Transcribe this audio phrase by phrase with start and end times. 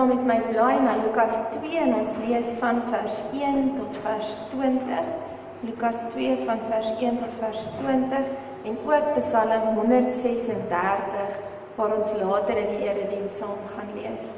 [0.00, 4.28] saam met my blaai na Lukas 2 en ons lees van vers 1 tot vers
[4.52, 5.10] 20.
[5.68, 8.30] Lukas 2 van vers 1 tot vers 20
[8.70, 11.42] en ook Psalm 136
[11.76, 14.30] waar ons later in die erediens saam gaan lees.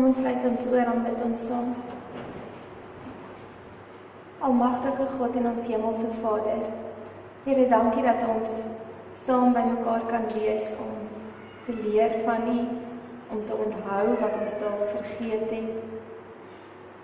[0.00, 1.66] Kom ons sluit ons oor aan bid ons saam.
[4.48, 6.62] Almagtige God en ons hemelse Vader.
[7.44, 8.54] Here, dankie dat ons
[9.26, 11.04] saam by mekaar kan wees om
[11.68, 12.56] te leer van U,
[13.28, 16.10] om te onthou wat ons dalk vergeet het,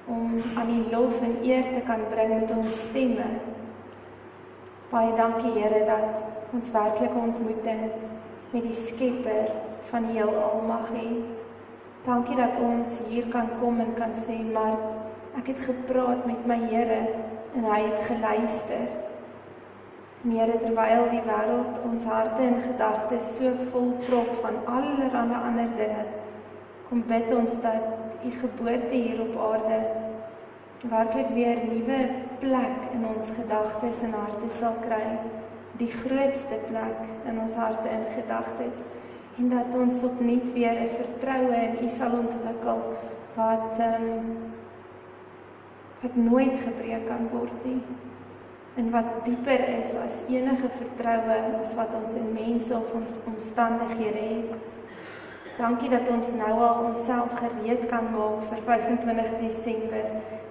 [0.09, 3.31] om aan U lof en eer te kan bring met ons stemme.
[4.89, 6.25] Baie dankie Here dat
[6.57, 7.91] ons werklike ontmoeting
[8.57, 9.53] met die Skepper
[9.93, 11.11] van die heelal mag hê.
[12.07, 14.77] Dankie dat ons hier kan kom en kan sê maar
[15.41, 17.01] ek het gepraat met my Here
[17.59, 18.85] en hy het geluister.
[20.27, 26.05] Here terwyl die wêreld ons harte en gedagtes so vol prop van allerlei ander dinge
[26.89, 29.79] kom bid ons dat u geboorte hier op aarde
[30.91, 31.99] werklik weer nuwe
[32.39, 35.03] plek in ons gedagtes en harte sal kry
[35.81, 38.85] die grootste plek in ons harte en gedagtes
[39.39, 42.81] en dat ons opnuut weer 'n vertroue in U sal ontwikkel
[43.35, 44.29] wat ehm um,
[46.03, 47.83] wat nooit gebreek kan word nie
[48.77, 54.25] en wat dieper is as enige vertroue as wat ons in mense of ons omstandighede
[54.35, 54.51] het.
[55.57, 60.05] Dankie dat ons nou al onsself gereed kan maak vir 25 Desember,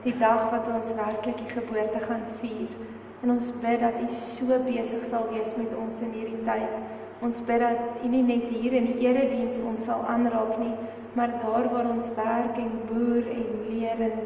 [0.04, 2.74] die dag wat ons werklik die geboorte gaan vier.
[3.22, 7.40] En ons bid dat U so besig sal wees met ons in hierdie tyd Ons
[7.48, 10.74] bid dat U nie net hier in die erediens ons sal aanraak nie,
[11.16, 14.18] maar daar waar ons werk en boer en leer en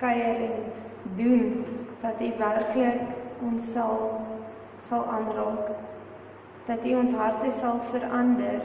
[0.00, 0.56] kuier en
[1.18, 1.62] doen,
[2.02, 4.00] dat U werklik ons sal
[4.82, 5.70] sal aanraak.
[6.66, 8.60] Dat U ons harte sal verander.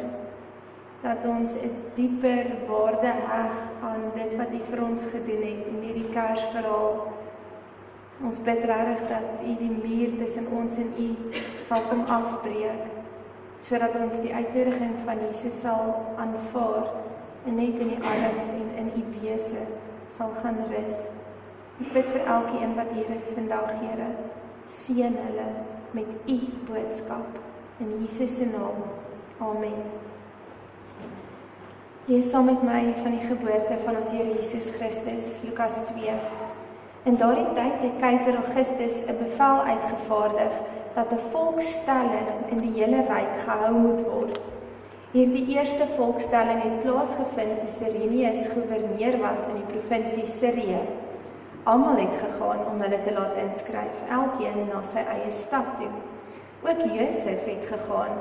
[1.04, 5.80] Dat ons 'n dieper waarde heg aan dit wat U vir ons gedoen het in
[5.86, 7.14] hierdie Kersverhaal.
[8.24, 11.16] Ons bid regtig dat U die muur tussen ons en U
[11.60, 12.99] sal kom afbreek
[13.60, 16.90] sodat ons die uitnodiging van Jesus sal aanvaar
[17.46, 19.66] en net in die arms en in u wese
[20.10, 21.10] sal gaan rus.
[21.80, 24.10] Ek bid vir elkeen wat hier is vandag, Here,
[24.68, 25.48] seën hulle
[25.96, 27.40] met u boodskap
[27.80, 28.84] in Jesus se naam.
[29.40, 29.84] Amen.
[32.10, 36.16] Lees saam met my van die geboorte van ons Here Jesus Christus, Lukas 2.
[37.08, 40.60] In daardie tyd het keiser Augustus 'n bevel uitgevaardig
[41.00, 44.40] dat 'n volkstelling in die hele ryk gehou moet word.
[45.12, 50.82] Hierdie eerste volkstelling het plaasgevind toe Cyrenius goewerneur was in die provinsie Sirië.
[51.64, 55.94] Almal het gegaan om hulle te laat inskryf, elkeen na sy eie stad toe.
[56.68, 58.16] Ook Josef het gegaan.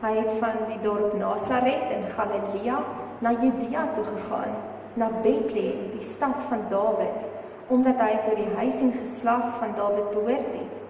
[0.00, 2.78] Hy het van die dorp Nasaret in Galilea
[3.18, 4.54] na Judea toe gegaan,
[4.94, 7.18] na Bethlehem, die stad van Dawid,
[7.66, 10.87] omdat hy tot die huis en geslag van Dawid behoort het.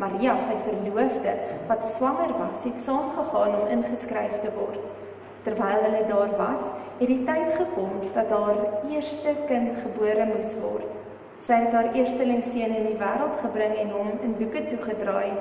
[0.00, 1.34] Maria, sy verloofde,
[1.68, 4.80] wat swanger was, het saamgegaan om ingeskryf te word.
[5.44, 6.68] Terwyl hulle daar was,
[7.00, 10.88] het die tyd gekom dat haar eerste kind gebore moes word.
[11.40, 15.32] Sy het haar eersteling seun in die wêreld gebring en hom in doeke toegedraai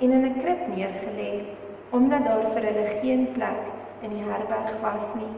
[0.00, 1.44] en in 'n krib neergelê,
[1.92, 3.62] omdat daar vir hulle geen plek
[4.00, 5.32] in die herberg was nie.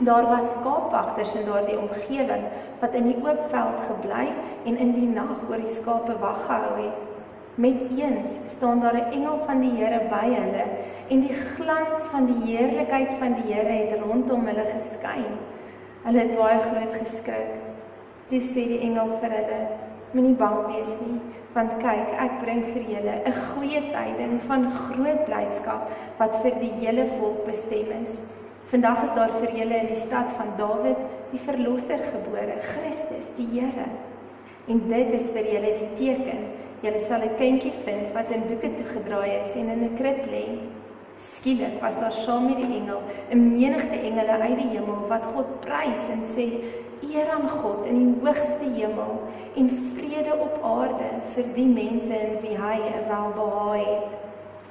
[0.00, 2.44] Daar was skaapwagters in daardie omgewing
[2.80, 4.26] wat in die oop veld gebly
[4.64, 7.09] en in die nag oor die skape wag gehou het.
[7.54, 10.64] Met eens staan daar 'n engel van die Here by hulle
[11.08, 15.34] en die glans van die heerlikheid van die Here het rondom hulle geskyn.
[16.02, 17.52] Hulle het baie groot geskrik.
[18.26, 19.60] Toe sê die engel vir hulle:
[20.10, 21.20] Moenie bang wees nie,
[21.52, 26.72] want kyk, ek bring vir julle 'n goeie tyding van groot blydskap wat vir die
[26.80, 28.20] hele volk bestem is.
[28.64, 30.96] Vandag is daar vir julle in die stad van Dawid
[31.30, 33.88] die verlosser gebore, Christus, die Here.
[34.66, 36.44] En dit is vir julle die teken
[36.80, 40.44] Julle sal 'n kindjie vind wat in doeke toegedraai is en in 'n krib lê.
[41.16, 43.00] Skielik was daar saam met die engel
[43.30, 46.46] 'n menigte engele uit die hemel wat God prys en sê:
[47.12, 49.12] "Eer aan God in die hoogste hemel
[49.56, 52.78] en vrede op aarde vir die mense in wie hy
[53.08, 54.10] welbehae het."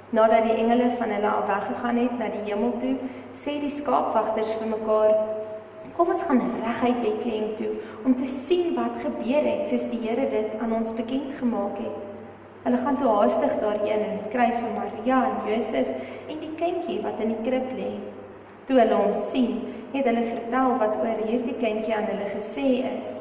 [0.10, 2.95] Nadat die engele van hulle af weggegaan het na die hemel toe,
[3.33, 5.14] sê die skaapwagters vir mekaar:
[6.00, 7.74] Kom ons gaan reguit Bethlehem toe
[8.08, 12.06] om te sien wat gebeur het soos die Here dit aan ons bekend gemaak het.
[12.64, 15.90] Hulle gaan toe haastig daarheen en kry vir Maria en Josef
[16.22, 17.90] en die kindjie wat in die krib lê.
[18.70, 19.60] Toe hulle hom sien,
[19.92, 23.18] het hulle vertel wat oor hierdie kindjie aan hulle gesê is.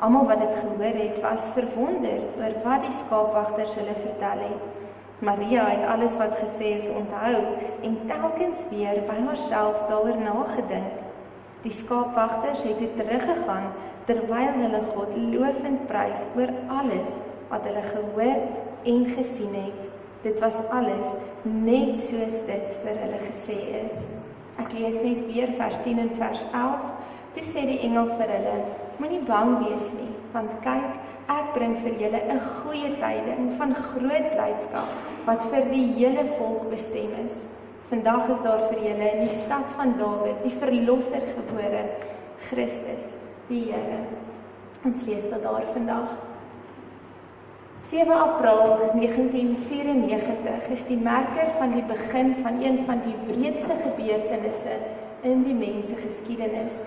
[0.00, 4.66] Almal wat dit gehoor het, was verwonderd oor wat die skaapwagters hulle vertel het.
[5.20, 7.44] Maria het alles wat gesê is onthou
[7.84, 11.01] en telkens weer by haarself daaroor nagedink.
[11.62, 13.70] Die skaapwagters het dit teruggegaan
[14.08, 16.50] terwyl hulle God loof en prys oor
[16.80, 17.20] alles
[17.52, 18.40] wat hulle gehoor
[18.90, 19.84] en gesien het.
[20.22, 24.04] Dit was alles net soos dit vir hulle gesê is.
[24.62, 26.90] Ek lees net weer vers 10 en vers 11.
[27.32, 28.58] Toe sê die engel vir hulle:
[28.98, 30.98] Moenie bang wees nie, want kyk,
[31.32, 34.90] ek bring vir julle 'n goeie tyding van groot blydskap
[35.26, 37.38] wat vir die hele volk bestem is.
[37.92, 41.82] Vandag is daar vir julle in die stad van Dawid die verlosser gebore,
[42.40, 43.18] Christus,
[43.50, 43.98] die Here.
[44.88, 46.14] Ons lees dit daar vandag.
[47.84, 48.62] 7 April
[48.94, 54.78] 1994 is die merker van die begin van een van die wreedste gebeurtenisse
[55.28, 56.86] in die mense geskiedenis.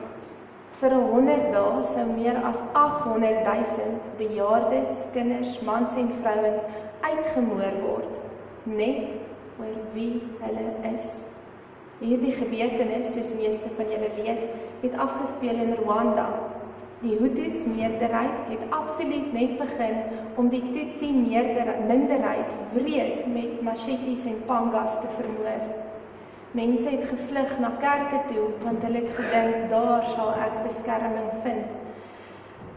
[0.81, 6.65] Vir 100 dae sou meer as 800 000 bejaardes, kinders, mans en vrouens
[7.05, 8.21] uitgemoor word
[8.65, 9.21] net
[9.59, 11.07] oor wie hulle is.
[12.01, 14.43] Hierdie gebeurtenis, soos meeste van julle weet,
[14.81, 16.27] het afgespeel in Rwanda.
[17.01, 19.97] Die Hutus meerderheid het absoluut net begin
[20.39, 21.11] om die Tutsi
[21.87, 25.65] minderheid wreed met machetes en pangas te vermoor.
[26.55, 31.67] Mense het gevlug na kerke toe want hulle het gedink daar sal ek beskerming vind.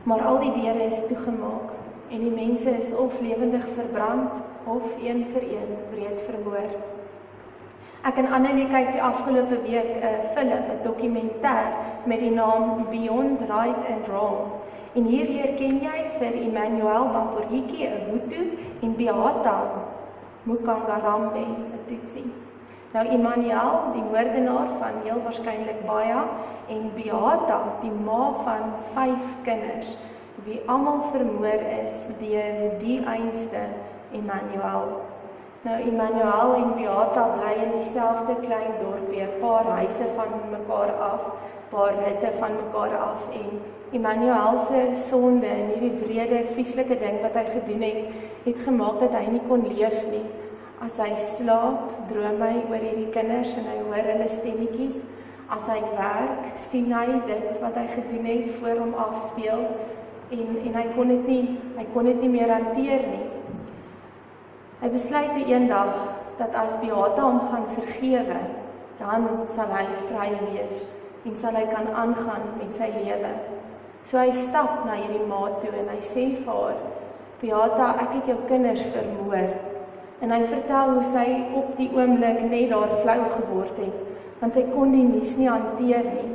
[0.03, 1.78] Maar al die deure is toegemaak
[2.11, 6.71] en die mense is of lewendig verbrand of een vir een wreed vermoor.
[8.07, 11.67] Ek en Annelie kyk die afgelope week 'n uh, film, 'n dokumentêr
[12.05, 14.39] met die naam Beyond Right and Wrong.
[14.95, 18.43] En hier leer ken jy vir Emmanuel Bamporiki, 'n Hutu,
[18.81, 19.59] en Beata
[20.43, 22.33] Mukangarambe, 'n Tutsi.
[22.93, 26.23] Nou Emmanuel, die moordenaar van heel waarskynlik baie
[26.69, 29.97] en Beata, die ma van 5 kinders
[30.49, 33.61] wie almal vermoor is deur die einste
[34.13, 35.01] Emmanuel.
[35.67, 41.33] Nou Emmanuel en Beata bly in dieselfde klein dorpie, 'n paar huise van mekaar af,
[41.71, 43.61] paar ritte van mekaar af en
[43.93, 48.01] Emmanuel se sonde en hierdie wrede, vieslike ding wat hy gedoen het,
[48.45, 50.25] het gemaak dat hy nie kon leef nie.
[50.81, 55.05] As hy slaap, droom hy oor hierdie kinders en hy hoor hulle stemmetjies.
[55.49, 59.65] As hy werk, sien hy dit wat hy gedoen het voor hom afspeel
[60.31, 61.45] en en hy kon dit nie
[61.79, 63.27] hy kon dit nie meer hanteer nie.
[64.79, 65.95] Hy besluit eendag
[66.39, 68.41] dat as Beata hom gaan vergewe,
[68.99, 70.85] dan sal hy vry wees
[71.27, 73.33] en sal hy kan aangaan met sy lewe.
[74.07, 76.79] So hy stap na hierdie ma toe en hy sê vir haar:
[77.41, 79.51] "Beata, ek het jou kinders vermoor."
[80.21, 83.99] En hy vertel hoe sy op die oomblik net daar flou geword het,
[84.41, 86.31] want sy kon die nuus nie hanteer nie.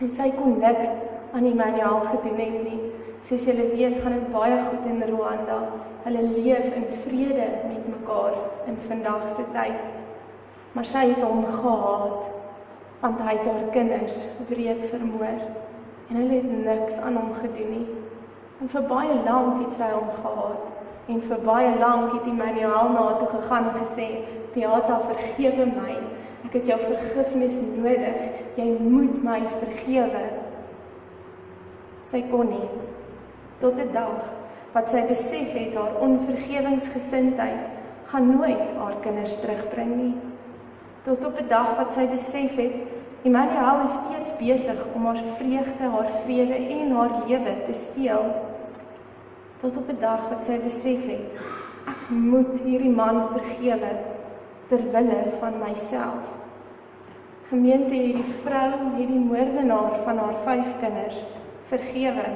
[0.00, 0.92] En sy kon niks
[1.36, 2.92] aan Emmanuel gedoen het nie.
[3.20, 5.58] Soos julle weet, gaan dit baie goed in Rwanda.
[6.06, 8.32] Hulle leef in vrede met mekaar
[8.66, 9.82] in vandag se tyd.
[10.72, 12.32] Maar sy het hom gehaat
[13.00, 15.42] want hy het haar kinders wreed vermoor
[16.08, 17.88] en hulle het niks aan hom gedoen nie.
[18.60, 23.04] En vir baie lank het sy hom gehaat en vir baie lank het Emmanuel na
[23.20, 24.08] toe gegaan en gesê:
[24.54, 26.00] "Beata, vergewe my.
[26.48, 28.28] Ek het jou vergifnis nodig.
[28.56, 30.45] Jy moet my vergewe."
[32.10, 32.68] Sy kon nie.
[33.60, 34.22] Tot 'n dag
[34.72, 37.70] wat sy besef het haar onvergewingsgesindheid
[38.10, 40.14] gaan nooit haar kinders terugbring nie.
[41.02, 42.74] Tot op 'n dag wat sy besef het
[43.22, 48.24] Emmanuel is steeds besig om haar vreugde, haar vrede en haar lewe te steel.
[49.60, 51.40] Tot op 'n dag wat sy besef het
[51.86, 53.92] ek moet hierdie man vergewe
[54.68, 56.36] ter wille van myself.
[57.48, 61.24] Gemeente hierdie vrou hierdie moordenaar van haar vyf kinders
[61.70, 62.26] vergewe.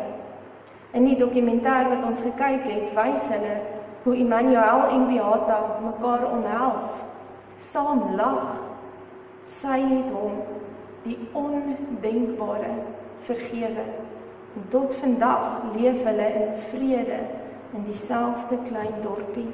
[0.92, 3.58] In die dokumentêr wat ons gekyk het, wys hulle
[4.02, 7.02] hoe Emmanuel en Beata mekaar omhels,
[7.58, 8.66] saam lag.
[9.44, 10.40] Sy het hom
[11.04, 12.72] die ondenkbare
[13.26, 13.87] vergewe.
[14.56, 17.20] En tot vandag leef hulle in vrede
[17.72, 19.50] in dieselfde klein dorpie.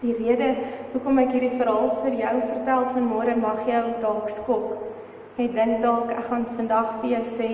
[0.00, 0.54] Die rede
[0.92, 4.70] hoekom ek hierdie verhaal vir jou vertel vanmôre mag jou dalk skok.
[5.36, 7.50] Jy dink dalk ek gaan vandag vir jou sê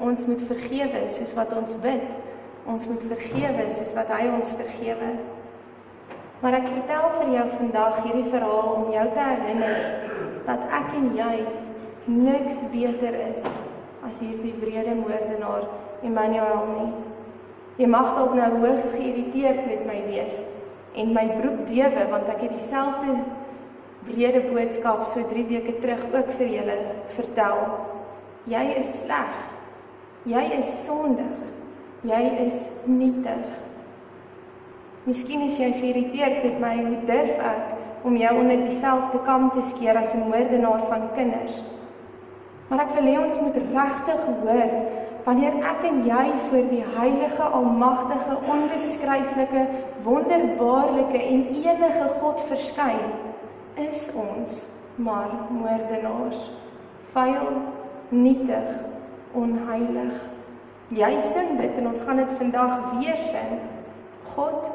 [0.00, 2.06] ons moet vergewe soos wat ons bid.
[2.68, 5.10] Ons moet vergewe soos wat hy ons vergewe.
[6.40, 9.82] Maar ek vertel vir jou vandag hierdie verhaal om jou te herinner
[10.46, 11.34] dat ek en jy
[12.08, 13.44] niks beter is
[14.06, 15.68] as hierdie wrede moordenaar
[16.06, 16.88] Emmanuel nie.
[17.80, 20.40] Jy mag dalk nou hoogs geïrriteerd met my wees
[20.96, 23.18] en my broek bewe want ek het dieselfde
[24.08, 26.78] wrede boodskap so 3 weke terug ook vir julle
[27.16, 27.64] vertel.
[28.48, 29.48] Jy is sleg.
[30.28, 31.48] Jy is sondig.
[32.04, 33.60] Jy is nietig.
[35.08, 39.62] Miskien is jy geïrriteerd met my hoe durf ek om jou onder dieselfde kam te
[39.64, 41.62] skeer as 'n moordenaar van kinders.
[42.68, 44.70] Maar ek wil hê ons moet regtig hoor
[45.24, 49.68] wanneer ek en jy voor die heilige, almagtige, onbeskryflike,
[50.02, 53.12] wonderbaarlike en enige God verskyn,
[53.74, 56.50] is ons maar moordenaars,
[57.12, 57.52] vuil,
[58.08, 58.80] nietig,
[59.36, 60.28] onheilig.
[60.94, 63.60] Jy sing dit en ons gaan dit vandag weer sing.
[64.34, 64.70] God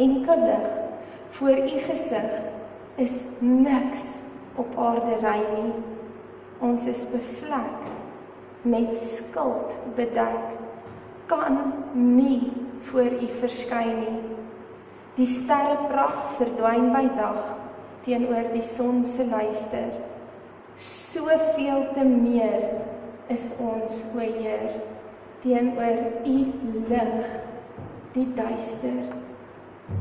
[0.00, 0.78] enkel lig
[1.36, 2.40] voor u gesig
[3.00, 4.04] is niks
[4.58, 5.74] op aarde rein nie.
[6.60, 7.88] Ons is bevlek
[8.62, 10.58] met skuld bedek
[11.30, 12.52] kan nie
[12.90, 14.18] voor u verskyn nie.
[15.14, 17.54] Die sterrepragt verdwyn by dag
[18.04, 19.90] teenoor die son se luister.
[20.80, 22.70] Soveel te meer
[23.30, 24.80] is ons o Heer
[25.40, 26.36] teenoor u
[26.90, 27.32] lig
[28.14, 29.16] die duister.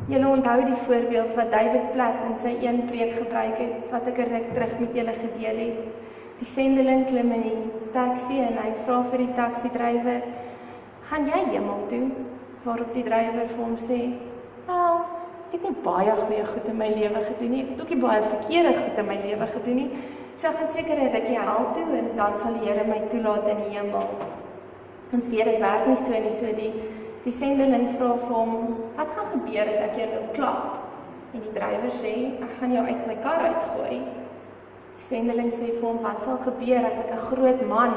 [0.10, 4.18] Julle onthou die voorbeeld wat David Platt in sy een preek gebruik het wat ek
[4.18, 5.80] 'n ruk terug met julle gedeel het.
[6.40, 10.22] Die sendeling klim in die taxi en hy vra vir die taxi-drywer:
[11.10, 12.10] "Gaan jy hemel toe?"
[12.64, 14.20] Waarop die drywer vir hom sê:
[14.68, 14.96] "Wel,
[15.48, 17.64] ek het nie baie goeie goed in my lewe gedoen nie.
[17.64, 19.90] Ek het ook nie baie verkeerde goed in my lewe gedoen nie.
[20.40, 23.48] So ek gaan seker 'n rukkie hel toe en dan sal die Here my toelaat
[23.54, 24.08] in die hemel."
[25.12, 26.74] Ons weet dit werk nie so nie, so die
[27.26, 28.54] die sendeling vra vir hom:
[28.96, 30.80] "Wat gaan gebeur as ek jou nou klap?"
[31.34, 34.00] En die drywer sê: "Ek gaan jou uit my kar uitgooi."
[34.98, 37.94] Die sendeling sê vir hom wat sal gebeur as ek 'n groot man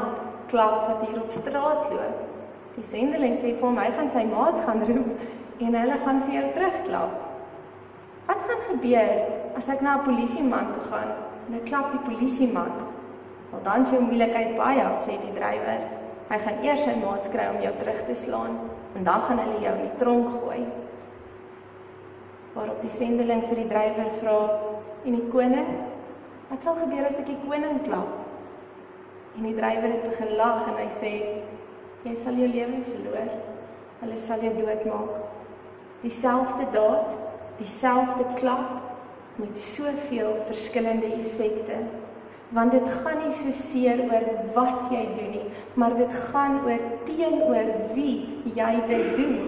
[0.49, 2.20] klap wat hier op straat loop.
[2.75, 5.18] Die sendeling sê vir hom hy gaan sy maats gaan roep
[5.61, 7.14] en hulle gaan vir jou terugklap.
[8.26, 12.73] Wat gaan gebeur as ek na 'n polisieman toe gaan en ek klap die polisieman?
[13.52, 15.85] Want dan sou moeilikheid baie sê die drywer.
[16.32, 18.56] Hy gaan eers sy maats kry om jou terug te slaan
[18.97, 20.62] en dan gaan hulle jou in die tronk gooi.
[22.56, 24.38] Waarop die sendeling vir die drywer vra
[25.04, 25.68] en die koning
[26.52, 28.09] Wat sal gebeur as ek die koning klap?
[29.38, 31.12] En die drywer het begin lag en hy sê
[32.04, 33.30] jy sal jou lewe verloor.
[34.02, 35.14] Hulle sal jou doodmaak.
[36.02, 37.14] Dieselfde daad,
[37.56, 38.91] dieselfde klap
[39.41, 41.79] met soveel verskillende effekte.
[42.53, 46.85] Want dit gaan nie so seer oor wat jy doen nie, maar dit gaan oor
[47.09, 49.39] teenoor wie jy dit doen.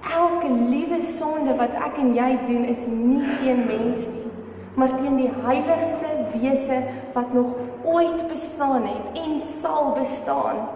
[0.00, 4.30] Elke liewe sonde wat ek en jy doen is nie teen mens nie
[4.74, 10.68] maar teen die heiligste wese wat nog ooit bestaan het en sal bestaan.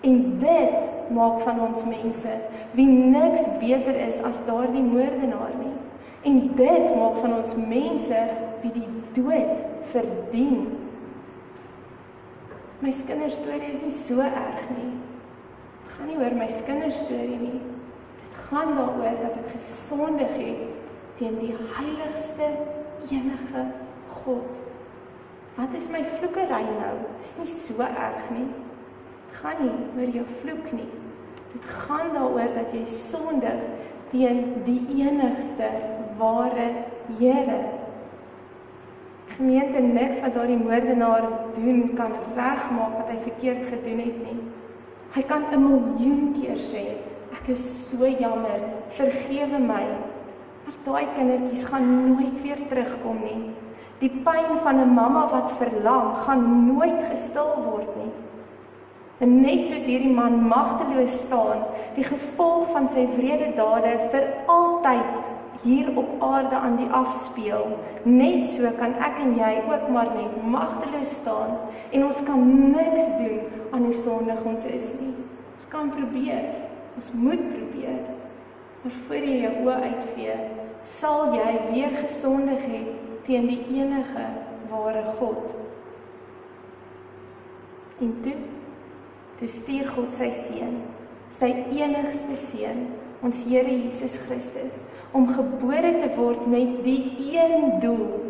[0.00, 2.34] En dit maak van ons mense
[2.70, 5.77] wie niks beter is as daardie moordenaar nie.
[6.26, 8.20] En dit maak van ons mense
[8.62, 10.66] wie die dood verdien.
[12.78, 14.92] My kinderstorie is nie so erg nie.
[15.82, 17.60] Dit gaan nie oor my kinderstorie nie.
[18.22, 20.64] Dit gaan daaroor dat ek gesondig het
[21.18, 22.52] teen die heiligste
[23.10, 23.64] enige
[24.22, 24.60] God.
[25.58, 26.94] Wat is my vloekery nou?
[27.16, 28.46] Dit is nie so erg nie.
[29.26, 30.90] Dit gaan nie oor jou vloek nie.
[31.52, 33.66] Dit gaan daaroor dat jy sondig
[34.12, 35.68] teen die enigste
[36.18, 36.68] ware
[37.18, 37.60] Here.
[39.32, 44.40] Gemeente niks wat daardie moordenaar doen kan regmaak wat hy verkeerd gedoen het nie.
[45.14, 46.84] Hy kan 'n miljoen keer sê,
[47.32, 49.84] ek is so jammer, vergewe my,
[50.68, 53.54] Maar daai kindertjies gaan nooit weer terugkom nie.
[54.02, 58.12] Die pyn van 'n mamma wat verlang gaan nooit gestil word nie.
[59.18, 65.12] En net soos hierdie man magteloos staan, die gevolg van sy wrede dade vir altyd
[65.62, 70.36] hier op aarde aan die afspeel, net so kan ek en jy ook maar net
[70.46, 71.56] magteloos staan
[71.90, 73.40] en ons kan niks doen
[73.70, 75.14] aan hoe sondig ons is nie.
[75.58, 76.44] Ons kan probeer.
[76.94, 78.02] Ons moet probeer.
[78.82, 80.36] Maar voor jy jou oë uitvee,
[80.86, 84.26] sal jy weer gesondig het teen die enige
[84.70, 85.54] ware God.
[87.98, 88.36] En toe
[89.38, 90.78] toe stuur God sy seun,
[91.30, 92.88] sy enigste seun,
[93.22, 94.80] ons Here Jesus Christus,
[95.12, 98.28] om gebore te word met die een doel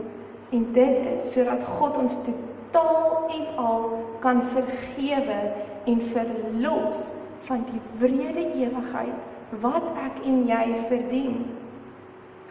[0.51, 3.87] en dit is sodat God ons totaal en al
[4.23, 5.41] kan vergewe
[5.85, 7.09] en verlos
[7.49, 11.47] van die wrede ewigheid wat ek en jy verdien.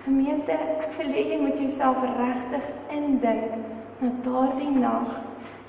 [0.01, 3.57] Gemeente, ek wil hê jy moet jouself regtig indink
[4.01, 5.19] na daardie nag,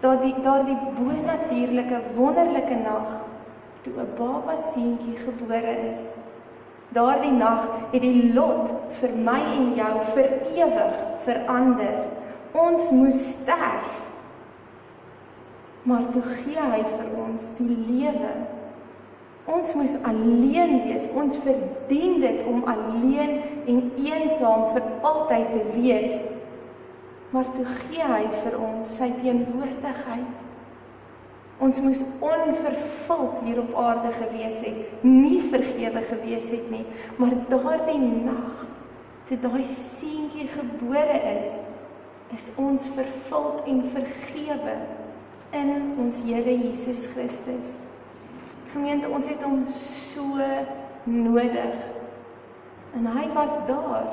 [0.01, 3.21] daardie daardie bonatuurlike wonderlike nag
[3.83, 6.28] toe 'n baba seentjie gebore is.
[6.97, 8.71] Daardie nag het die lot
[9.01, 11.99] vir my en jou vir ewig verander.
[12.57, 13.99] Ons moes sterf.
[15.89, 18.33] Maar toe gee hy vir ons die lewe.
[19.49, 21.09] Ons moes alleen wees.
[21.17, 26.27] Ons verdien dit om alleen en eensaam vir altyd te wees.
[27.33, 30.48] Maar toe gee hy vir ons sy teenwoordigheid.
[31.59, 36.85] Ons moes onvervuld hier op aarde gewees het, nie vergewe gewees het nie,
[37.19, 38.67] maar daardie nag
[39.29, 41.59] toe daai seentjie gebore is,
[42.33, 44.77] is ons vervuld en vergewe
[45.57, 47.75] in ons Here Jesus Christus.
[48.73, 50.37] Gemeente, ons het hom so
[51.09, 51.89] nodig.
[52.97, 54.09] En hy was daar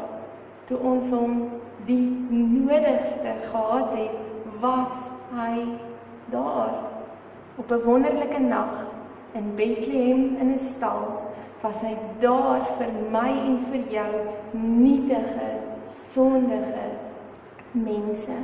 [0.67, 1.37] toe ons hom
[1.85, 4.19] die nodigste gehad het,
[4.63, 4.95] was
[5.35, 5.75] hy
[6.31, 6.94] daar.
[7.55, 8.91] Op 'n wonderlike nag
[9.31, 11.21] in Bethlehem in 'n stal
[11.61, 14.13] was hy daar vir my en vir jou
[14.51, 15.49] nietige
[15.87, 16.89] sondige
[17.71, 18.37] mense.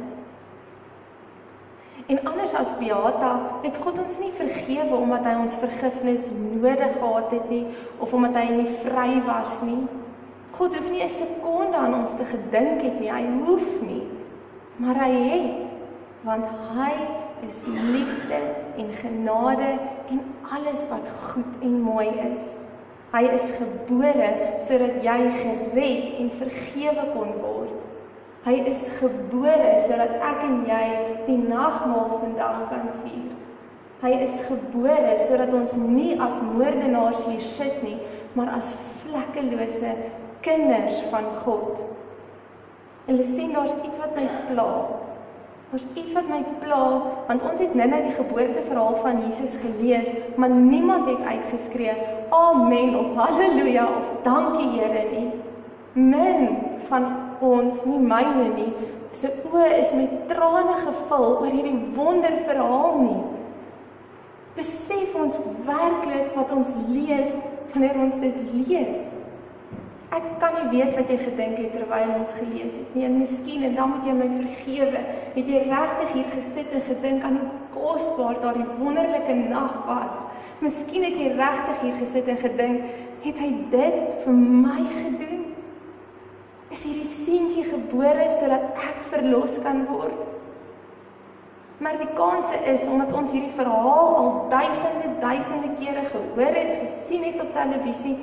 [2.05, 7.31] En anders as Beata, het God ons nie vergewe omdat hy ons vergifnis nodig gehad
[7.31, 7.65] het nie
[8.03, 9.85] of omdat hy nie vry was nie.
[10.51, 13.11] God hoef nie 'n sekonde aan ons te gedink het nie.
[13.11, 14.07] Hy hoef nie.
[14.75, 15.71] Maar hy het
[16.21, 16.45] want
[16.75, 16.93] hy
[17.47, 18.39] is liefde
[18.77, 19.71] en genade
[20.09, 22.55] en alles wat goed en mooi is.
[23.11, 24.29] Hy is gebore
[24.63, 27.73] sodat jy gered en vergewe kon word.
[28.45, 30.85] Hy is gebore sodat ek en jy
[31.27, 33.27] die nagmaal vandag kan vier.
[34.01, 37.99] Hy is gebore sodat ons nie as moordenaars hier sit nie,
[38.33, 38.71] maar as
[39.03, 39.91] vlekkelose
[40.41, 41.83] kinders van God.
[43.05, 44.71] Jy sien daar's iets wat my pla.
[45.71, 46.85] Daar's iets wat my pla
[47.29, 51.93] want ons het nou-nou die geboorteverhaal van Jesus gelees, maar niemand het uitgeskree
[52.29, 55.29] amen of haleluja of dankie Here nie.
[55.93, 56.57] Min
[56.89, 57.07] van
[57.39, 58.73] ons, nie myne nie,
[59.15, 63.21] se oë is met trane gevul oor hierdie wonderverhaal nie.
[64.59, 67.37] Besef ons werklik wat ons lees
[67.71, 69.13] wanneer ons dit lees?
[70.11, 73.05] Ek kan nie weet wat jy gedink het terwyl ons gelees het nie.
[73.07, 75.03] En miskien en dan moet jy my vergewe.
[75.37, 80.19] Het jy regtig hier gesit en gedink aan hoe kosbaar daardie wonderlike nag was?
[80.59, 82.83] Miskien het jy regtig hier gesit en gedink,
[83.23, 85.47] het hy dit vir my gedoen?
[86.75, 90.27] Is hierdie seentjie gebore sodat ek verlos kan word?
[91.81, 97.23] Maar die kans is omdat ons hierdie verhaal al duisende duisende kere gehoor het, gesien
[97.25, 98.19] het op televisie,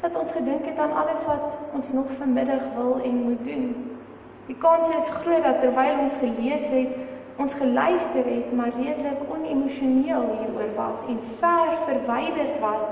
[0.00, 3.98] dat ons gedink het aan alles wat ons nog vanmiddag wil en moet doen.
[4.46, 6.96] Die kans is groot dat terwyl ons gelees het,
[7.36, 12.88] ons geluister het, maar redelik onemosioneel hieroor was en ver verwyderd was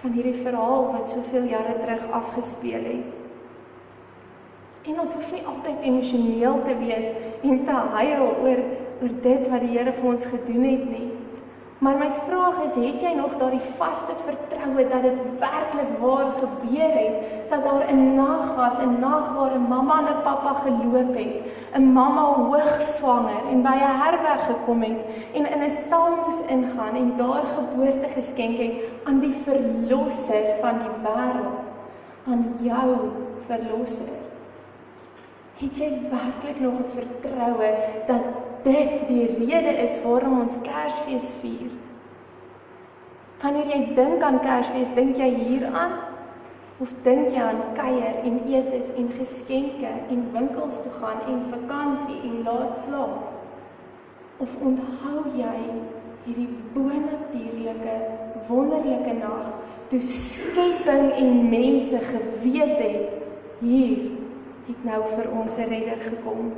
[0.00, 3.16] van hierdie verhaal wat soveel jare terug afgespeel het.
[4.88, 7.10] En ons hoef nie altyd emosioneel te wees
[7.42, 8.62] en te huil oor
[9.00, 11.08] oor dit wat die Here vir ons gedoen het nie.
[11.80, 16.96] Maar my vraag is, het jy nog daardie vaste vertroue dat dit werklik waar gebeur
[16.96, 17.14] het,
[17.48, 21.36] dat daar 'n nag was, 'n nag waar 'n mamma en 'n pappa geloop het,
[21.72, 25.00] 'n mamma hoogswanger en by 'n herberg gekom het
[25.32, 30.78] en in 'n stal moes ingaan en daar geboorte geskenk het aan die verlosser van
[30.78, 31.64] die wêreld,
[32.26, 32.96] aan jou
[33.46, 34.14] verlosser.
[35.56, 37.74] Het jy werklik nog 'n vertroue
[38.06, 38.22] dat
[38.64, 41.70] dit die rede is waarom ons Kersfees vier.
[43.40, 45.96] Wanneer jy dink aan Kersfees, dink jy hieraan
[46.80, 52.20] of dink jy aan kuier en etes en geskenke en winkels toe gaan en vakansie
[52.28, 53.30] en laat slaap?
[54.40, 55.56] Of onthou jy
[56.26, 57.96] hierdie bonatuurlike
[58.48, 59.52] wonderlike nag
[59.90, 63.16] toe skepping en mense geweet het
[63.60, 64.10] hier
[64.68, 66.52] het nou vir ons 'n redder gekom?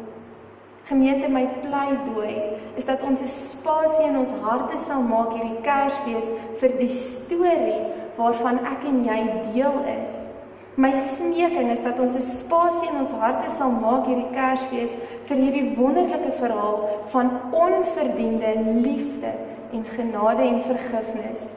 [0.82, 2.42] Gemeente my pleidooi
[2.74, 7.82] is dat ons 'n spasie in ons harte sal maak hierdie Kersfees vir die storie
[8.16, 9.20] waarvan ek en jy
[9.52, 10.26] deel is.
[10.74, 15.36] My smeking is dat ons 'n spasie in ons harte sal maak hierdie Kersfees vir
[15.36, 19.32] hierdie wonderlike verhaal van onverdiende liefde
[19.72, 21.52] en genade en vergifnis.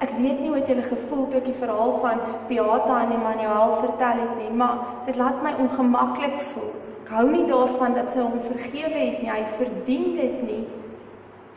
[0.00, 2.18] Ek weet nie hoe jy gevoel toe ek die verhaal van
[2.48, 6.79] Beata en Emmanuel vertel het nie, maar dit laat my ongemaklik voel
[7.10, 9.30] hou nie daarvan dat sy hom vergewe het nie.
[9.30, 10.62] Hy verdien dit nie.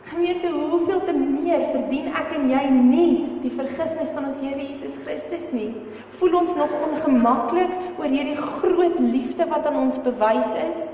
[0.04, 4.98] Gemeente, hoeveel te meer verdien ek en jy nie die vergifnis van ons Here Jesus
[5.00, 5.70] Christus nie?
[6.18, 10.90] Voel ons nog ongemaklik oor hierdie groot liefde wat aan ons bewys is?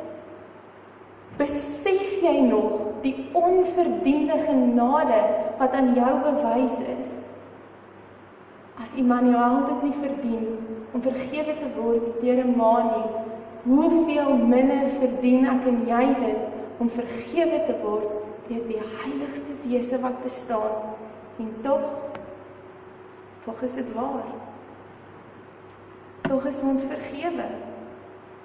[1.41, 5.19] Besef jy nog die onverdiende genade
[5.59, 7.17] wat aan jou bewys is?
[8.81, 10.47] As Immanuel dit nie verdien
[10.95, 13.30] om vergewe te word deur 'n ma nie,
[13.65, 18.09] hoeveel minder verdien ek en jy dit om vergewe te word
[18.49, 20.97] deur die heiligste wese wat bestaan?
[21.41, 21.85] En tog
[23.45, 24.27] tog is dit waar.
[26.29, 27.47] Tog is ons vergewe.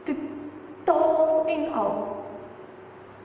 [0.07, 1.97] Totaal en al.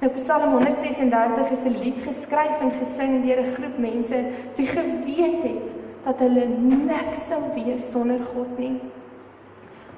[0.00, 4.18] Nou Psalm 136 is 'n lied geskryf en gesing deur 'n groep mense
[4.56, 5.68] wie geweet het
[6.04, 6.46] dat hulle
[6.88, 8.80] niks sou wees sonder God nie.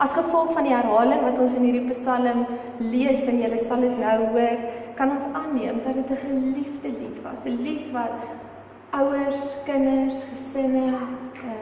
[0.03, 2.41] As gevolg van die herhaling wat ons in hierdie Psalm
[2.83, 4.62] lees en julle sal dit nou hoor,
[4.99, 8.11] kan ons aanneem dat dit 'n geliefde lied was, 'n lied wat
[8.91, 11.53] ouers, kinders, gesinne, uh,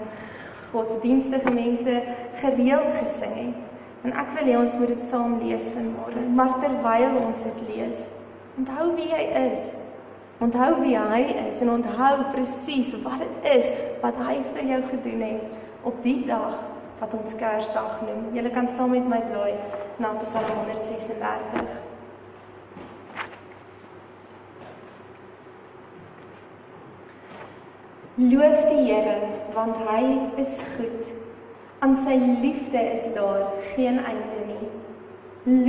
[0.73, 2.03] godsdienstige mense
[2.35, 3.61] gereeld gesing het.
[4.05, 6.25] En ek wil hê ons moet dit saam lees vanmôre.
[6.35, 8.09] Maar terwyl ons dit lees,
[8.57, 9.79] onthou wie hy is.
[10.41, 15.21] Onthou wie hy is en onthou presies wat dit is wat hy vir jou gedoen
[15.21, 15.45] het
[15.83, 16.70] op die dag
[17.01, 18.27] wat ons Kersdag noem.
[18.37, 19.57] Jy kan saam met my blaai
[20.01, 21.81] na Psalm 136.
[28.21, 29.17] Loof die Here
[29.55, 30.03] want hy
[30.43, 31.09] is goed.
[31.81, 34.69] Aan sy liefde is daar geen einde nie.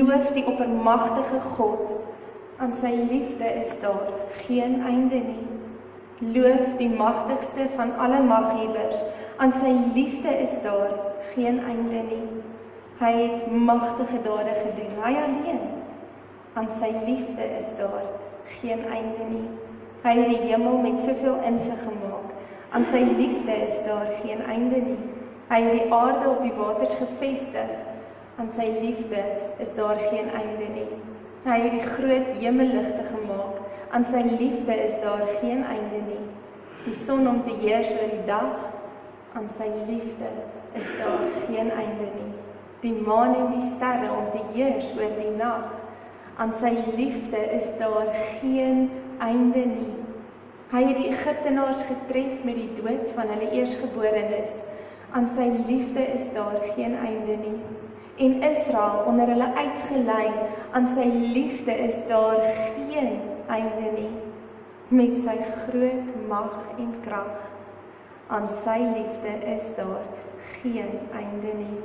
[0.01, 1.95] Loof die oppermagtige God.
[2.59, 4.11] Aan sy liefde is daar
[4.43, 5.47] geen einde nie.
[6.35, 8.99] Loof die magtigste van alle maghebbers.
[9.41, 10.89] Aan sy liefde is daar
[11.33, 12.25] geen einde nie.
[12.99, 15.61] Hy het magtige dade gedoen, hy alleen.
[16.53, 18.03] Aan sy liefde is daar
[18.59, 19.47] geen einde nie.
[20.03, 22.35] Hy het die hemel met soveel insig gemaak.
[22.69, 24.99] Aan sy liefde is daar geen einde nie.
[25.49, 27.71] Hy het die aarde op die waters gevestig.
[28.37, 29.23] Aan sy liefde
[29.57, 30.91] is daar geen einde nie.
[31.47, 33.57] Hy het die groot hemelligte gemaak.
[33.89, 36.21] Aan sy liefde is daar geen einde nie.
[36.85, 38.69] Die son om te heers oor die dag.
[39.33, 40.27] Aan sy liefde
[40.75, 42.33] is daar geen einde nie.
[42.81, 45.69] Die maan en die sterre om te heers oor die nag.
[46.35, 48.09] Aan sy liefde is daar
[48.41, 48.89] geen
[49.23, 49.93] einde nie.
[50.71, 54.57] Hy het die Egiptenaars getref met die dood van hulle eersgeborenes.
[55.15, 57.59] Aan sy liefde is daar geen einde nie.
[58.19, 60.27] En Israel onder hulle uitgelei,
[60.75, 62.43] aan sy liefde is daar
[62.75, 64.11] geen einde nie.
[64.91, 67.47] Met sy groot mag en krag,
[68.31, 70.07] aan sy liefde is daar
[70.61, 71.77] geen einde nie.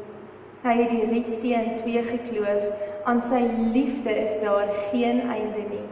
[0.62, 2.70] Hy het die Rietsee in twee gekloof,
[3.04, 3.42] aan sy
[3.74, 5.84] liefde is daar geen einde nie.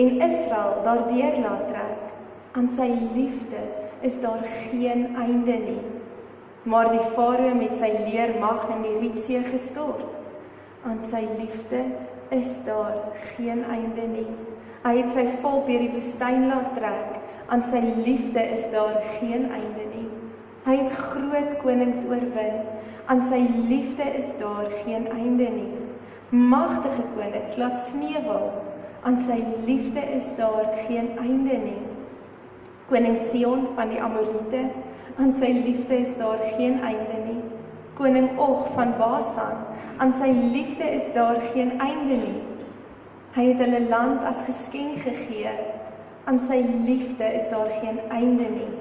[0.00, 2.14] En Israel daardeur laat trek,
[2.54, 3.66] aan sy liefde
[4.04, 5.82] is daar geen einde nie
[6.64, 10.04] maar die farao met sy leer mag in die Rietsee gestort.
[10.84, 11.84] Aan sy liefde
[12.32, 12.96] is daar
[13.36, 14.30] geen einde nie.
[14.84, 17.20] Hy het sy volk deur die woestyn laat trek.
[17.52, 19.93] Aan sy liefde is daar geen einde nie.
[20.64, 22.62] Hy het groot konings oorwin.
[23.06, 25.72] Aan sy liefde is daar geen einde nie.
[26.28, 28.48] Magtige konings laat sneeuwal.
[29.04, 31.82] Aan sy liefde is daar geen einde nie.
[32.88, 34.64] Koning Sion van die Amorite
[35.14, 37.42] Aan sy liefde is daar geen einde nie.
[37.94, 39.60] Koning Og van Basan,
[40.02, 42.40] aan sy liefde is daar geen einde nie.
[43.36, 45.52] Hy het hulle land as geskenk gegee.
[46.26, 48.72] Aan sy liefde is daar geen einde nie.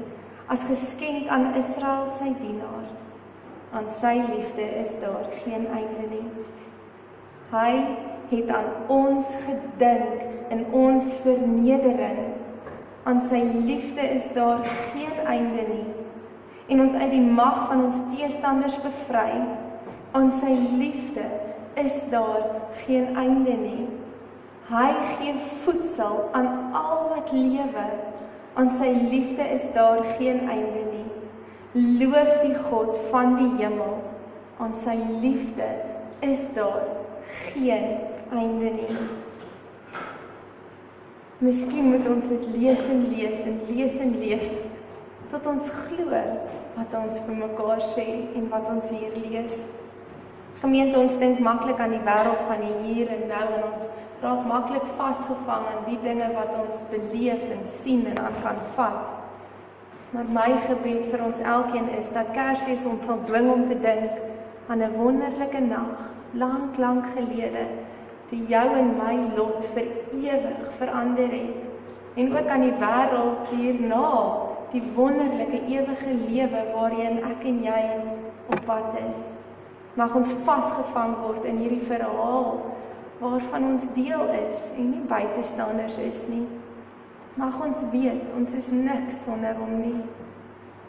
[0.48, 2.90] As geskenk aan Israel sy dienaar.
[3.74, 6.28] Aan sy liefde is daar geen einde nie.
[7.54, 7.74] Hy
[8.30, 12.24] het aan ons gedink in ons vernedering.
[13.04, 16.04] Aan sy liefde is daar geen einde nie
[16.68, 19.44] en ons uit die mag van ons teestanders bevry.
[20.14, 21.26] Aan sy liefde
[21.80, 22.46] is daar
[22.86, 23.86] geen einde nie.
[24.70, 27.88] Hy gee voedsel aan al wat lewe.
[28.54, 31.08] Aan sy liefde is daar geen einde nie.
[32.06, 33.98] Loof die God van die hemel.
[34.62, 35.70] Aan sy liefde
[36.20, 36.84] is daar
[37.50, 37.98] geen
[38.30, 38.98] einde nie.
[41.44, 44.54] Miskien moet ons dit lees en lees en lees en lees
[45.34, 46.20] tot ons glo
[46.76, 48.06] wat ons vir mekaar sê
[48.38, 49.64] en wat ons hier lees.
[50.62, 53.90] Gemeente ons dink maklik aan die wêreld van die hier en nou en ons
[54.24, 59.12] raak maklik vasgevang aan die dinge wat ons beleef en sien en aan kan vat.
[60.14, 64.22] Maar my gebed vir ons elkeen is dat Kersfees ons sal dwing om te dink
[64.68, 67.66] aan 'n wonderlike nag lank lank gelede
[68.30, 71.70] toe jou en my lot vir ewig verander het
[72.16, 74.10] en ook aan die wêreld hierna
[74.72, 77.82] die wonderlike ewige lewe waarheen ek en jy
[78.50, 79.38] op pad is.
[79.94, 82.58] Mag ons vasgevang word in hierdie verhaal
[83.24, 86.46] waarvan ons deel is en nie buitestanders is nie.
[87.40, 90.02] Mag ons weet ons is niks sonder hom nie.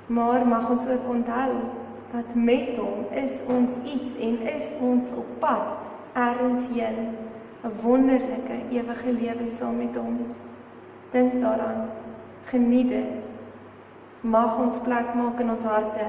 [0.07, 1.53] Maar mag ons ook onthou
[2.13, 5.79] dat met hom is ons iets en is ons op pad
[6.13, 7.15] ergens heen
[7.65, 10.19] 'n wonderlike ewige lewe saam met hom.
[11.11, 11.89] Dink daaraan.
[12.45, 13.27] Geniet dit.
[14.21, 16.07] Mag ons plek maak in ons harte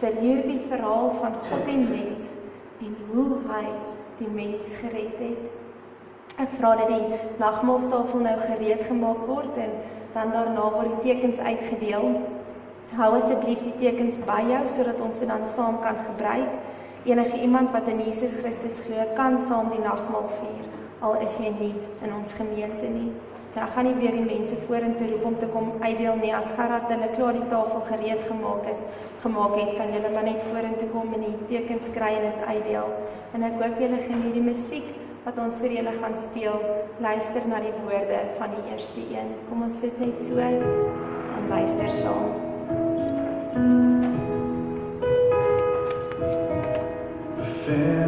[0.00, 2.34] vir hierdie verhaal van God en mens
[2.80, 3.66] en hoe hy
[4.18, 5.59] die mens gered het.
[6.36, 9.72] Ek vra dat die nagmaaltafel nou gereed gemaak word en
[10.14, 12.20] dan daarna word die tekens uitgedeel.
[12.98, 16.58] Hou asseblief die tekens by jou sodat ons dit dan saam kan gebruik.
[17.04, 21.50] Enige iemand wat in Jesus Christus glo, kan saam die nagmaal vier al is jy
[21.56, 21.72] nie
[22.04, 23.08] in ons gemeente nie.
[23.54, 26.32] Ja, gaan nie weer die mense vorentoe roep om te kom uitdeel nie.
[26.36, 28.82] As Gerard hulle klaar die tafel gereed gemaak is,
[29.24, 32.92] gemaak het, kan julle maar net vorentoe kom en die tekens kry en dit uitdeel.
[33.34, 34.92] En ek hoop julle geniet die musiek
[35.24, 36.60] wat ons vir julle gaan speel.
[37.00, 39.34] Luister na die woorde van die eerste een.
[39.48, 42.48] Kom ons sit net so en luister saam.
[47.70, 47.99] Family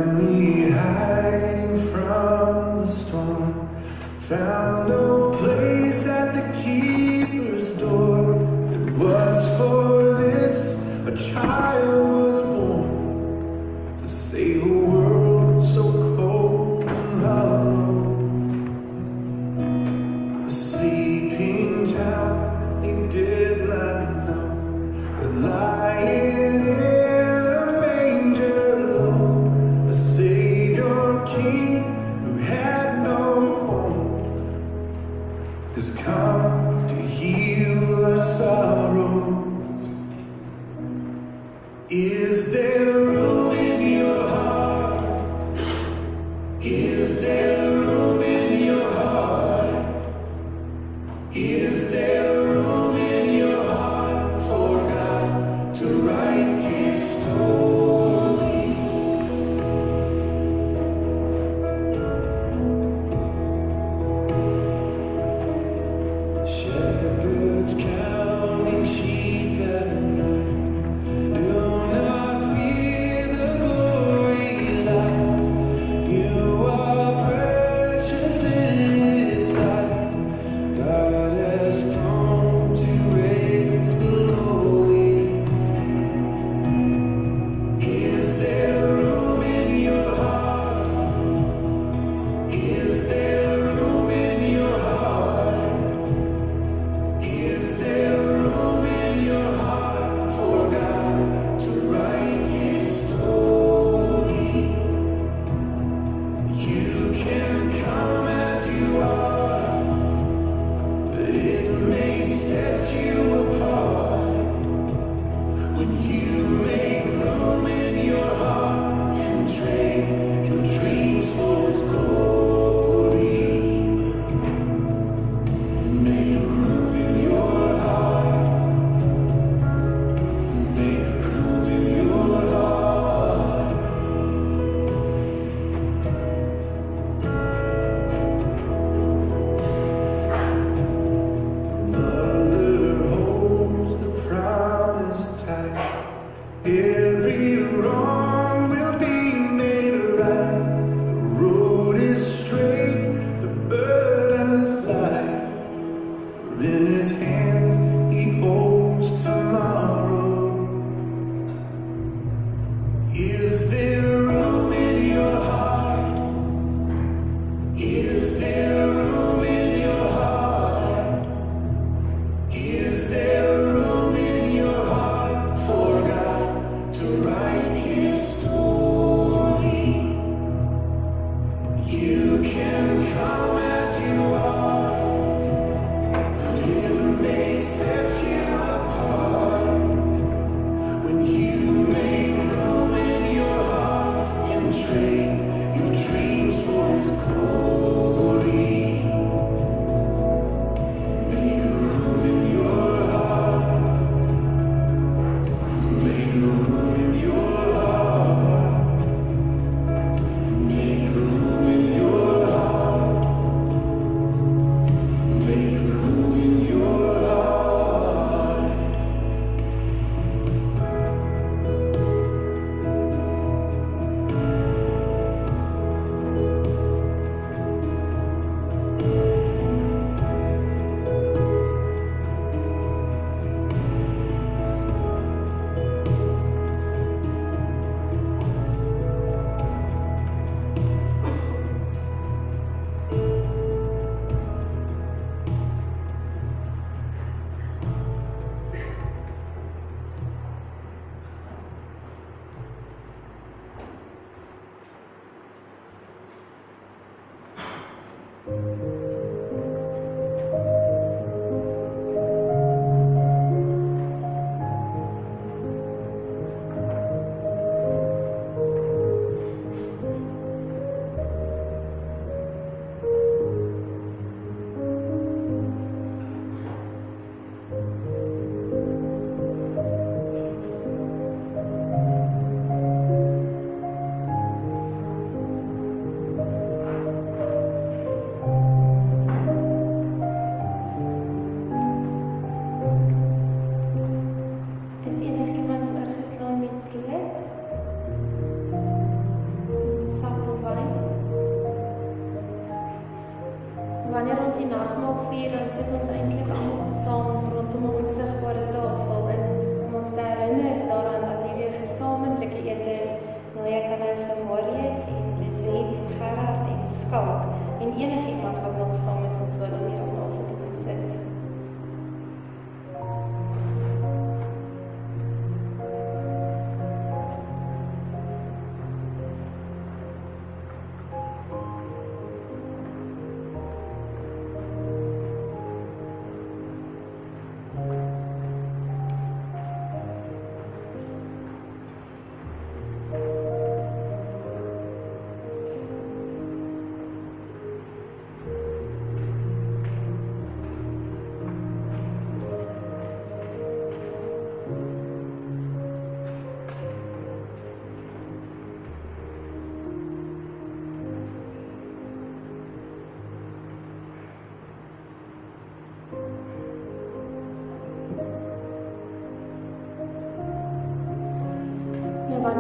[317.12, 317.44] Skalk
[317.80, 321.21] en enigiemand wat nog saam met ons wil om hier aan tafel te kom sit.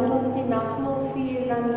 [0.02, 1.68] Wanneer ons die nagmaal vier, dan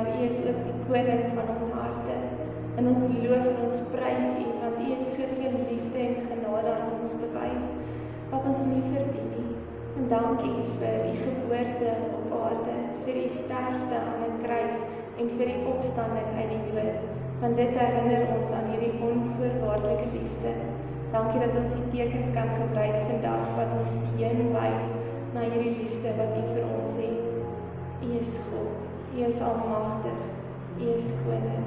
[0.00, 2.16] maar U is ook die koning van ons harte.
[2.76, 6.92] En ons loof en ons prys U want U het soveel liefde en genade aan
[7.00, 7.66] ons bewys
[8.30, 9.50] wat ons nie verdien nie.
[9.98, 14.78] En dankie vir U geboorte op aarde, vir U sterfte aan 'n kruis
[15.20, 17.00] en vir U opstanding uit die dood.
[17.42, 20.54] Want dit herinner ons aan hierdie onvoorwaardelike liefde.
[21.12, 24.94] Dankie dat ons die tekens kan gebruik vandag wat ons heen wys
[25.34, 27.28] na hierdie liefde wat U vir ons het.
[28.06, 28.89] U is God.
[29.16, 30.22] U is almagtig.
[30.78, 31.64] U is koning.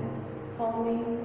[0.59, 1.19] Amen.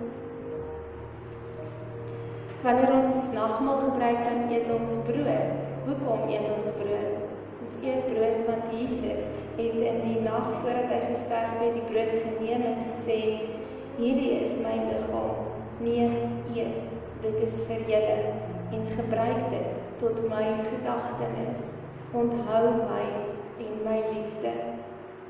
[2.63, 5.69] Wanneer ons nagmaal gebruik dan eet ons brood.
[5.87, 7.21] Hoekom eet ons brood?
[7.63, 9.29] Ons eet brood want Jesus
[9.61, 13.21] het in die nag voordat hy gesterf het die brood geneem en gesê:
[14.01, 15.47] "Hierdie is my liggaam.
[15.87, 16.91] Neem, eet.
[17.23, 18.19] Dit is vir julle
[18.75, 21.65] en gebruik dit tot my gedagtenis.
[22.11, 23.07] Onthou my
[23.63, 24.78] en my liefde."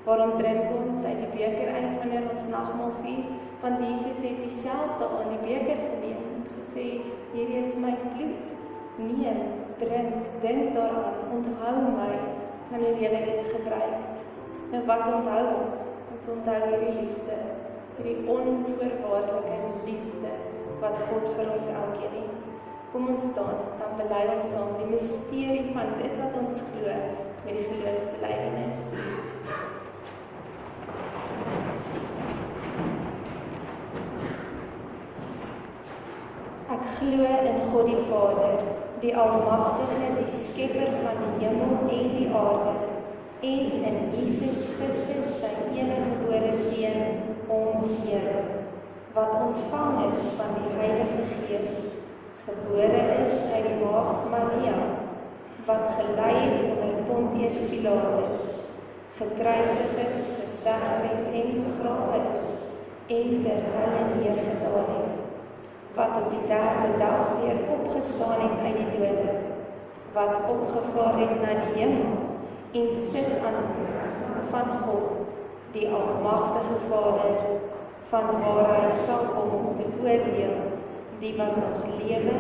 [0.09, 3.27] Waarom drink ons uit die beker uit wanneer ons nagmaal vier?
[3.61, 6.85] Want Jesus het dieselfde aan die beker geneem en gesê:
[7.35, 8.49] "Hierdie is my bloed.
[8.97, 9.43] Neem,
[9.83, 12.09] drink, dink daaraan, onthou my
[12.71, 14.01] wanneer jy dit gebruik."
[14.73, 15.77] Nou wat onthou ons?
[16.17, 17.39] Ons onthou hierdie liefde,
[18.01, 20.35] hierdie onvoorwaardelike liefde
[20.81, 22.45] wat God vir ons elkeen het.
[22.93, 27.03] Kom ons staan, dan bely ons saam die misterie van dit wat ons glo
[27.45, 28.95] met die geloofsbelijdenis.
[36.99, 38.59] Glo in God die Vader,
[39.03, 42.75] die Almagtige, die Skepper van die hemel en die aarde,
[43.41, 47.21] en in Jesus Christus, sy eniggebore seun,
[47.55, 48.41] ons Here,
[49.15, 51.79] wat ontvang is van die Heilige Gees,
[52.47, 54.81] gebore is uit die maagd Maria,
[55.69, 58.49] wat gelei het onder Pontius Pilatus,
[59.21, 62.59] gekruisig is, gesterf het en begrawe is
[63.09, 65.18] en ter helle neergedaal het
[65.99, 69.33] wat op die derde dag weer opgestaan het uit die dode,
[70.13, 72.13] wat opgevaar het na die hemel
[72.73, 73.57] en sit aan
[74.51, 75.09] van God,
[75.71, 77.35] die almagtige Vader,
[78.11, 80.55] van waar hy sal kom om te oordeel
[81.19, 82.37] die wat nog lewe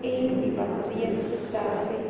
[0.00, 2.08] en die wat reeds gesterf het.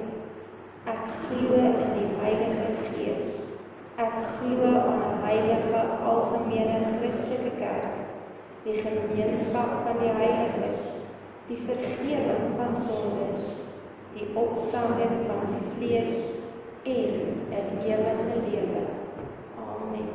[0.94, 3.34] Ek glo in die Heilige Gees.
[3.98, 5.82] Ek glo aan 'n heilige
[6.12, 7.93] algemene Christelike kerk
[8.64, 10.84] die gemeenskap van die heiliges,
[11.48, 13.44] die vergifnis van sondes,
[14.14, 16.16] die opstanding van die vlees
[16.84, 17.14] en
[17.50, 18.84] 'n ewige lewe.
[19.60, 20.08] Amen.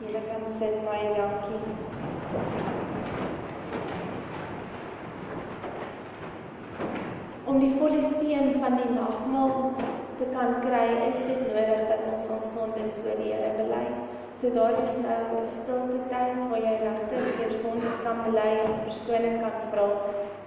[0.00, 1.64] Julle kan sit baie dankie.
[7.44, 9.72] Om die volle seën van die nagmaal
[10.18, 13.86] te kan kry, is dit nodig dat ons ons sondes voor die Here bely.
[14.40, 18.78] So daar is nou 'n stilte tyd waar jy regtig jou sondes kan bely en
[18.86, 19.88] verskoning kan vra.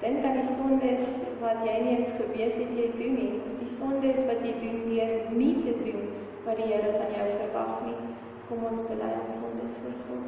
[0.01, 1.05] Dink aan die sondes
[1.43, 4.79] wat jy nie eens geweet het jy doen nie, of die sondes wat jy doen
[4.89, 6.03] deur nie te doen
[6.45, 7.99] wat die Here van jou verwag nie.
[8.47, 10.22] Kom ons bely ons sondes voor God.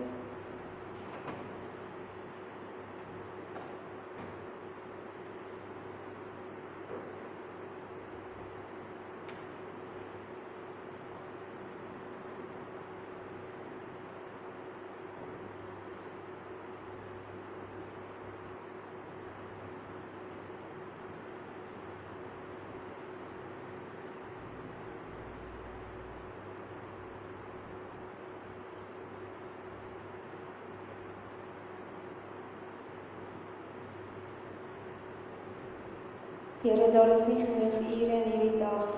[36.65, 38.93] Here, daar is nie genoeg ure in hierdie dag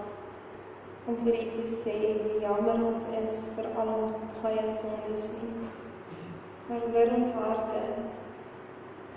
[1.12, 4.14] om vir U te sê hoe jammer ons is vir al ons
[4.44, 5.66] baie sondes nie.
[6.70, 7.82] Maar hoor ons harte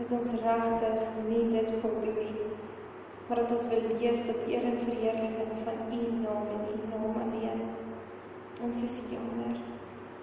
[0.01, 2.49] dat ons regtig nie dit wil doen nie,
[3.29, 7.23] maar dat ons wil leef tot eer en verheerliking van U naam en U naam
[7.23, 7.63] alleen.
[8.67, 9.63] Ons is jammer.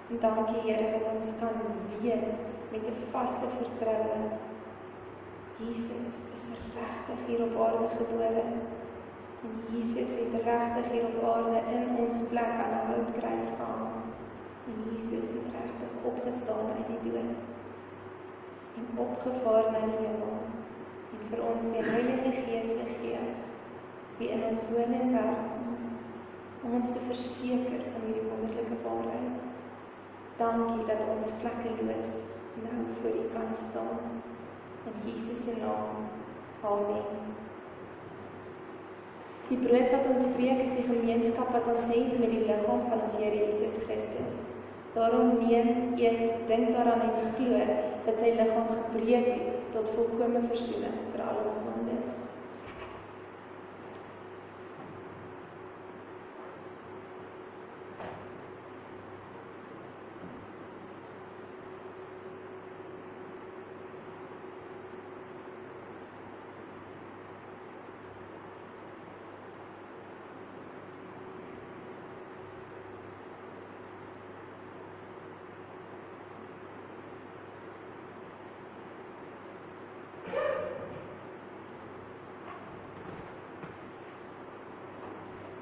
[0.10, 1.64] En dankie Here dat ons kan
[2.04, 2.44] weet
[2.76, 4.20] met 'n vaste vertroue
[5.58, 6.46] Jesus is
[6.78, 8.44] regtig hier op aarde gebore.
[9.46, 13.96] En Jesus het regtig hier op aarde in ons plek aan 'n houtkruis gehang.
[14.70, 17.40] En Jesus het regtig opgestaan uit die dood
[18.78, 20.38] en opgevaar na die hemel
[21.14, 23.24] en vir ons die Heilige Gees gegee
[24.18, 25.50] wie in ons woon en werk
[26.64, 29.36] om ons te verseker van hierdie wonderlike waarheid.
[30.38, 32.14] Dankie dat ons vlekkeloos
[32.62, 34.17] nou voor U kan staan.
[34.88, 36.08] In Jesus se naam.
[36.64, 37.36] Amen.
[39.48, 43.04] Die brood wat ons breek is die gemeenskap wat ons het met die liggaam van
[43.04, 44.42] ons Here Jesus Christus.
[44.96, 47.60] Daarom neem, eet, dink daaraan en glo
[48.08, 52.18] dat sy liggaam gebreek het tot volkomme verzoening vir al ons sondes.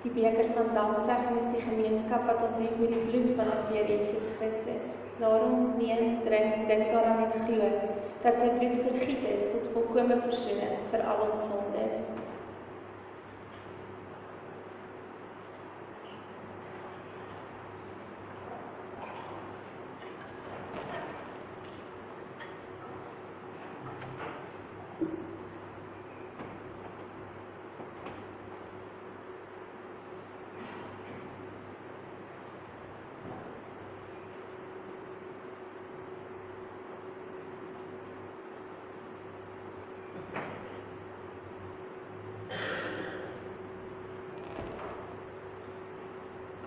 [0.06, 3.72] Die beker van danksegging is die gemeenskap wat ons het met die bloed van ons
[3.74, 4.92] Here Jesus Christus.
[5.18, 7.72] Daarom neem, drink, dink daaraan en glo
[8.22, 12.06] dat sy bloed vergiet is tot volkomme verzoening vir al ons sondes.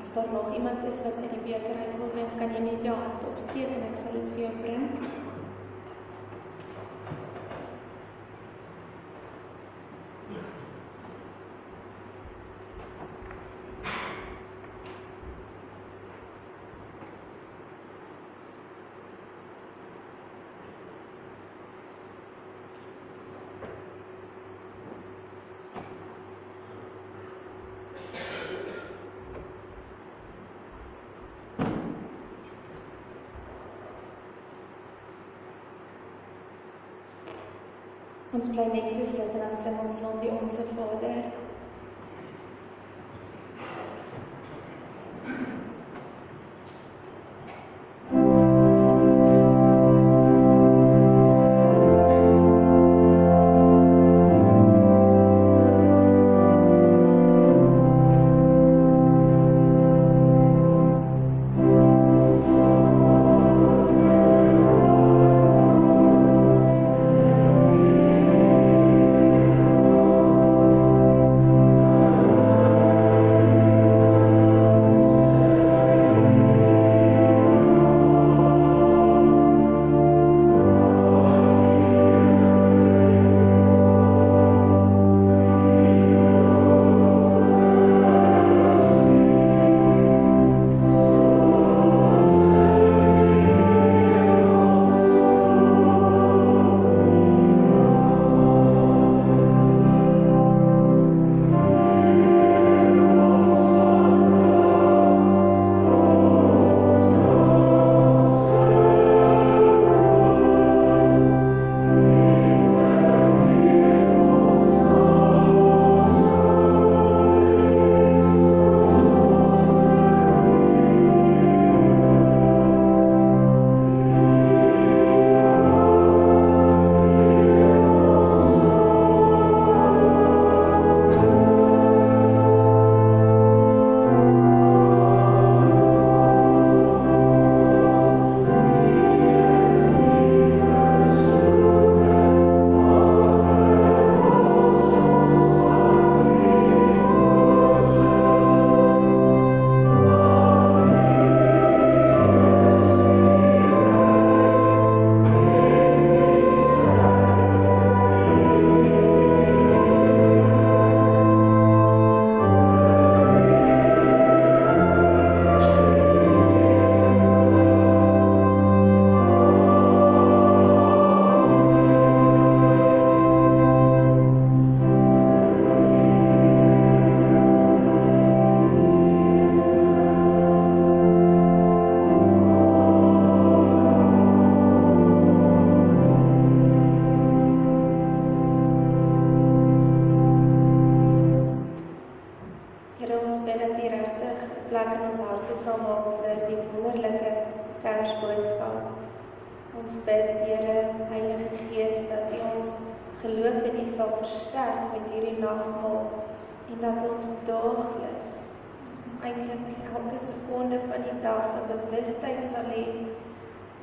[0.03, 2.83] As daar nog iemand is wat uit die beker uit wil drink, kan jy net
[2.83, 4.87] jou hand opsteek en ek sal dit vir jou bring.
[38.39, 41.28] Ons bly net so sit en dan sing ons saam die Onse Vader.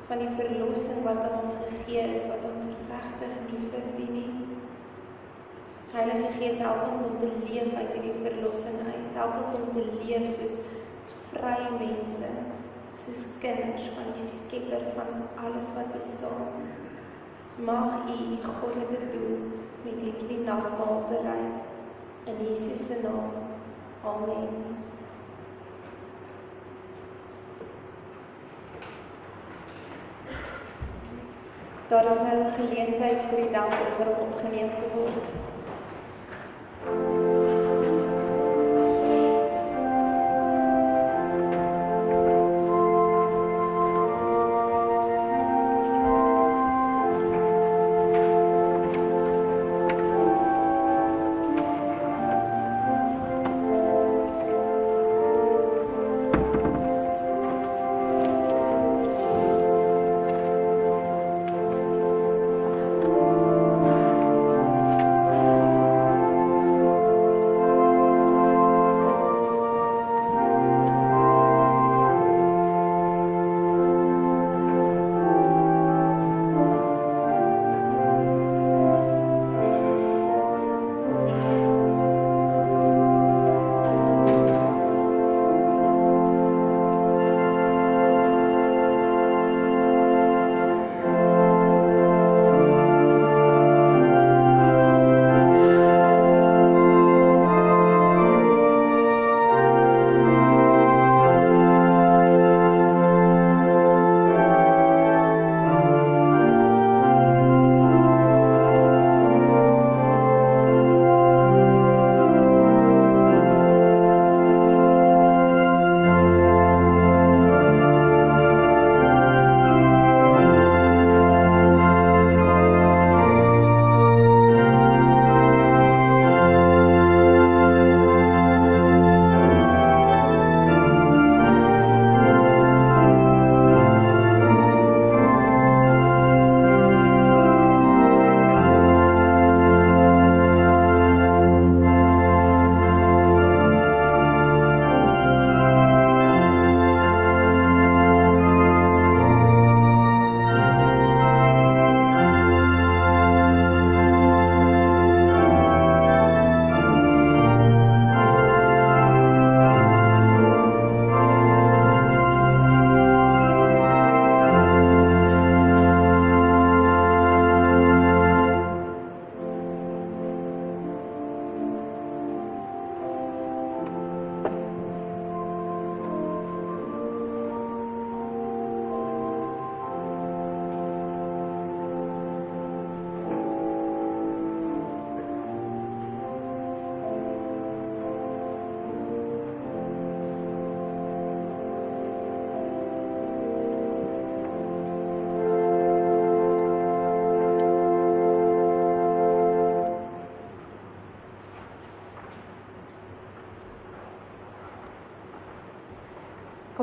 [0.08, 4.32] Van die verlossing wat aan ons gegee is wat ons regtig nie verdien nie.
[5.96, 9.08] Heilige Gees, help ons om te leef uit hierdie verlossing uit.
[9.16, 10.58] Help ons om te leef soos
[11.32, 12.30] vrye mense
[12.96, 16.68] soos kinders van die Skepper van alles wat bestaan.
[17.56, 19.36] Mag U U goddelike doel
[19.84, 23.32] met hierdie nagmaal bereik in Jesus se naam.
[24.04, 24.76] Amen.
[31.88, 35.30] Daar is nou geleentheid vir die dankoffer om opgeneem te word.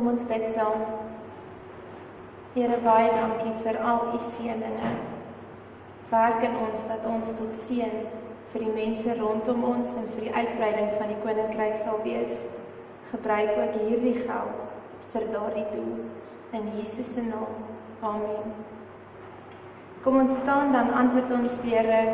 [0.04, 0.82] Kom ons bid saam.
[2.54, 4.90] Here baie dankie vir al u seëninge.
[6.10, 7.96] Werk in ons dat ons tot seën
[8.52, 12.44] vir die mense rondom ons en vir die uitbreiding van die koninkryk sal wees.
[13.14, 15.98] Gebruik ook hierdie geld vir daardie doel
[16.60, 17.64] in Jesus se naam.
[18.04, 18.54] Amen.
[20.04, 22.08] Kom ons staan dan antwoord ons Here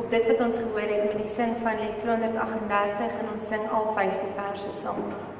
[0.00, 3.68] op dit wat ons gehoor het met die sing van Lied 238 en ons sing
[3.68, 5.36] al 50 verse saam.